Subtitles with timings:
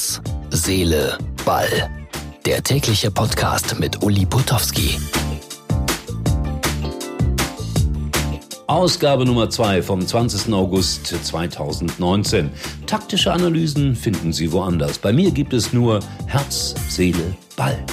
[0.00, 1.90] Herz, Seele, Ball.
[2.46, 4.98] Der tägliche Podcast mit Uli Putowski.
[8.66, 10.54] Ausgabe Nummer 2 vom 20.
[10.54, 12.48] August 2019.
[12.86, 14.98] Taktische Analysen finden Sie woanders.
[14.98, 17.84] Bei mir gibt es nur Herz, Seele, Ball.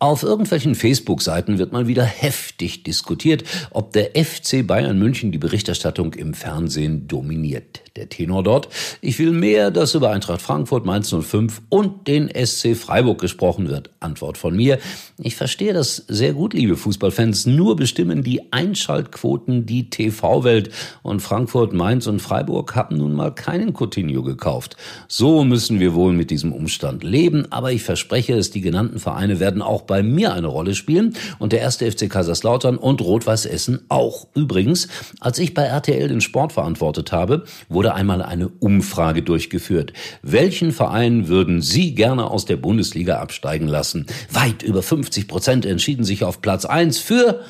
[0.00, 6.14] Auf irgendwelchen Facebook-Seiten wird mal wieder heftig diskutiert, ob der FC Bayern München die Berichterstattung
[6.14, 7.80] im Fernsehen dominiert.
[7.94, 8.68] Der Tenor dort,
[9.00, 13.90] ich will mehr, dass über Eintracht Frankfurt, Mainz 05 und den SC Freiburg gesprochen wird.
[14.00, 14.80] Antwort von mir,
[15.16, 20.70] ich verstehe das sehr gut, liebe Fußballfans, nur bestimmen die Einschaltquoten die TV-Welt
[21.02, 24.76] und Frankfurt, Mainz und Freiburg haben nun mal keinen Coutinho gekauft.
[25.06, 29.38] So müssen wir wohl mit diesem Umstand leben, aber ich verspreche es, die genannten Vereine
[29.38, 33.84] werden auch bei mir eine Rolle spielen und der erste FC Kaiserslautern und Rot-Weiß Essen
[33.88, 34.26] auch.
[34.34, 34.88] Übrigens,
[35.20, 39.92] als ich bei RTL den Sport verantwortet habe, wurde einmal eine Umfrage durchgeführt.
[40.22, 44.06] Welchen Verein würden Sie gerne aus der Bundesliga absteigen lassen?
[44.30, 47.40] Weit über 50 Prozent entschieden sich auf Platz 1 für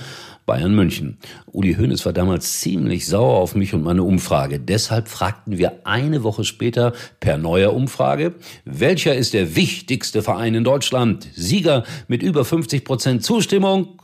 [0.47, 1.19] Bayern München.
[1.47, 4.61] Uli Hoeneß war damals ziemlich sauer auf mich und meine Umfrage.
[4.61, 8.35] Deshalb fragten wir eine Woche später per neuer Umfrage,
[8.65, 11.29] welcher ist der wichtigste Verein in Deutschland?
[11.35, 14.03] Sieger mit über 50 Prozent Zustimmung?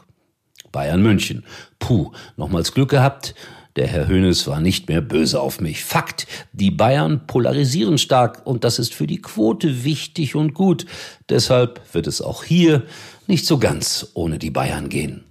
[0.72, 1.44] Bayern München.
[1.78, 3.34] Puh, nochmals Glück gehabt.
[3.76, 5.84] Der Herr Hönes war nicht mehr böse auf mich.
[5.84, 10.86] Fakt, die Bayern polarisieren stark und das ist für die Quote wichtig und gut.
[11.28, 12.82] Deshalb wird es auch hier
[13.26, 15.24] nicht so ganz ohne die Bayern gehen.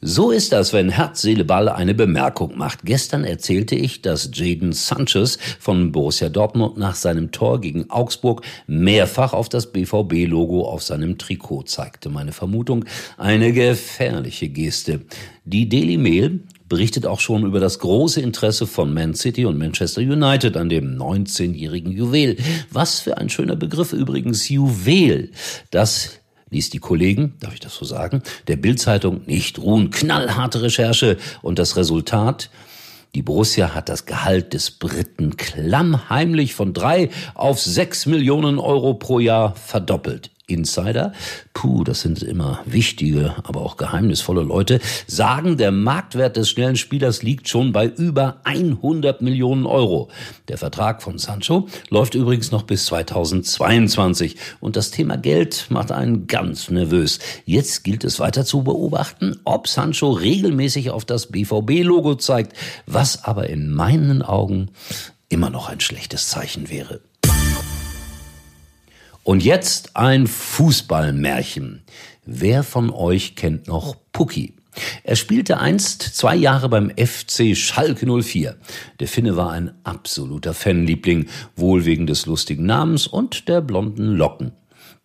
[0.00, 2.84] So ist das, wenn Herz, Seele, Ball eine Bemerkung macht.
[2.84, 9.32] Gestern erzählte ich, dass Jaden Sanchez von Borussia Dortmund nach seinem Tor gegen Augsburg mehrfach
[9.32, 12.10] auf das BVB-Logo auf seinem Trikot zeigte.
[12.10, 12.84] Meine Vermutung,
[13.16, 15.00] eine gefährliche Geste.
[15.44, 20.00] Die Daily Mail berichtet auch schon über das große Interesse von Man City und Manchester
[20.00, 22.36] United an dem 19-jährigen Juwel.
[22.70, 25.30] Was für ein schöner Begriff übrigens, Juwel.
[25.70, 26.17] Das
[26.50, 29.90] ließ die Kollegen, darf ich das so sagen, der Bildzeitung nicht ruhen.
[29.90, 32.50] Knallharte Recherche und das Resultat,
[33.14, 39.18] die Borussia hat das Gehalt des Briten klammheimlich von drei auf sechs Millionen Euro pro
[39.18, 40.30] Jahr verdoppelt.
[40.48, 41.12] Insider,
[41.52, 47.22] puh, das sind immer wichtige, aber auch geheimnisvolle Leute, sagen, der Marktwert des schnellen Spielers
[47.22, 50.08] liegt schon bei über 100 Millionen Euro.
[50.48, 56.26] Der Vertrag von Sancho läuft übrigens noch bis 2022 und das Thema Geld macht einen
[56.26, 57.18] ganz nervös.
[57.44, 63.50] Jetzt gilt es weiter zu beobachten, ob Sancho regelmäßig auf das BVB-Logo zeigt, was aber
[63.50, 64.70] in meinen Augen
[65.28, 67.00] immer noch ein schlechtes Zeichen wäre.
[69.28, 71.82] Und jetzt ein Fußballmärchen.
[72.24, 74.54] Wer von euch kennt noch Pucki?
[75.04, 78.56] Er spielte einst zwei Jahre beim FC Schalke 04.
[79.00, 84.52] Der Finne war ein absoluter Fanliebling, wohl wegen des lustigen Namens und der blonden Locken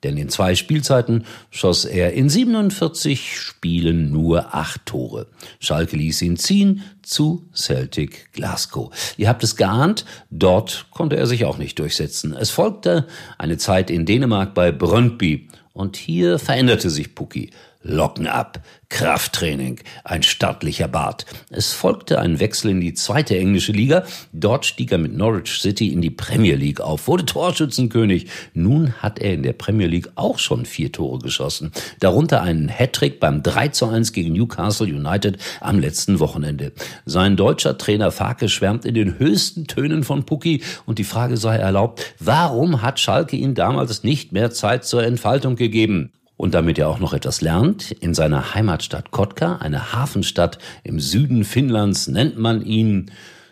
[0.03, 5.27] denn in zwei Spielzeiten schoss er in 47 Spielen nur acht Tore.
[5.59, 8.91] Schalke ließ ihn ziehen zu Celtic Glasgow.
[9.17, 12.33] Ihr habt es geahnt, dort konnte er sich auch nicht durchsetzen.
[12.33, 17.51] Es folgte eine Zeit in Dänemark bei Brøndby und hier veränderte sich Pucki.
[17.83, 21.25] Locken ab, Krafttraining, ein stattlicher Bart.
[21.49, 24.05] Es folgte ein Wechsel in die zweite englische Liga.
[24.31, 28.27] Dort stieg er mit Norwich City in die Premier League auf, wurde Torschützenkönig.
[28.53, 31.71] Nun hat er in der Premier League auch schon vier Tore geschossen.
[31.99, 36.71] Darunter einen Hattrick beim 3 zu 1 gegen Newcastle United am letzten Wochenende.
[37.05, 41.57] Sein deutscher Trainer Farke schwärmt in den höchsten Tönen von Pucki und die Frage sei
[41.57, 46.13] erlaubt, warum hat Schalke ihn damals nicht mehr Zeit zur Entfaltung gegeben?
[46.43, 51.45] Und damit er auch noch etwas lernt, in seiner Heimatstadt Kotka, eine Hafenstadt im Süden
[51.45, 53.11] Finnlands, nennt man ihn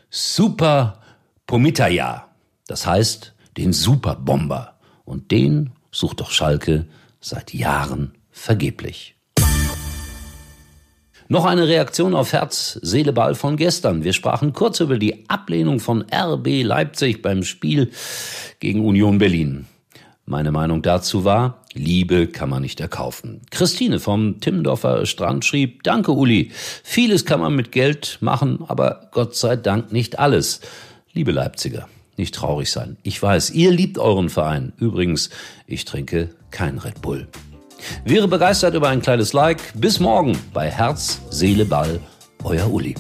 [0.09, 0.99] Super
[1.47, 2.27] Pomitaja.
[2.67, 4.73] Das heißt, den Superbomber.
[5.05, 6.85] Und den sucht doch Schalke
[7.21, 9.15] seit Jahren vergeblich.
[11.29, 14.03] Noch eine Reaktion auf Herz, Seele, Ball von gestern.
[14.03, 17.89] Wir sprachen kurz über die Ablehnung von RB Leipzig beim Spiel
[18.59, 19.65] gegen Union Berlin.
[20.25, 23.41] Meine Meinung dazu war, Liebe kann man nicht erkaufen.
[23.49, 26.51] Christine vom Timmendorfer Strand schrieb, danke Uli,
[26.83, 30.61] vieles kann man mit Geld machen, aber Gott sei Dank nicht alles.
[31.13, 31.87] Liebe Leipziger,
[32.17, 32.97] nicht traurig sein.
[33.03, 34.73] Ich weiß, ihr liebt euren Verein.
[34.77, 35.29] Übrigens,
[35.67, 37.27] ich trinke kein Red Bull.
[38.05, 39.73] Wäre begeistert über ein kleines Like.
[39.75, 41.99] Bis morgen bei Herz, Seele, Ball,
[42.43, 42.95] euer Uli.